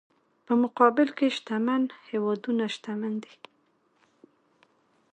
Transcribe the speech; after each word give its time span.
په 0.45 0.53
مقابل 0.63 1.07
کې 1.17 1.27
شتمن 1.35 1.83
هېوادونه 2.09 2.63
شتمن 2.75 3.13
دي. 3.23 3.35